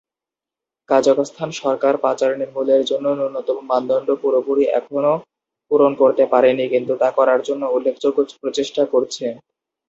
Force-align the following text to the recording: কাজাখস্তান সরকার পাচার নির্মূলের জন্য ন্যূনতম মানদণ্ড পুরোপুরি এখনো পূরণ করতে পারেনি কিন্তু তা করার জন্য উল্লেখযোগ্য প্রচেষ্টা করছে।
কাজাখস্তান 0.89 1.49
সরকার 1.61 1.93
পাচার 2.03 2.31
নির্মূলের 2.39 2.81
জন্য 2.85 3.05
ন্যূনতম 3.11 3.57
মানদণ্ড 3.69 4.09
পুরোপুরি 4.21 4.63
এখনো 4.79 5.13
পূরণ 5.71 5.91
করতে 6.01 6.23
পারেনি 6.33 6.65
কিন্তু 6.73 6.93
তা 7.01 7.09
করার 7.17 7.39
জন্য 7.47 7.63
উল্লেখযোগ্য 7.75 8.19
প্রচেষ্টা 8.41 8.83
করছে। 8.93 9.25